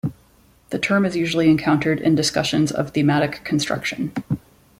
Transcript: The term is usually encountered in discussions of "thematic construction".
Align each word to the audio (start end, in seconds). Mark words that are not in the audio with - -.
The 0.71 0.79
term 0.79 1.05
is 1.05 1.15
usually 1.15 1.47
encountered 1.47 2.01
in 2.01 2.15
discussions 2.15 2.71
of 2.71 2.89
"thematic 2.89 3.43
construction". 3.43 4.11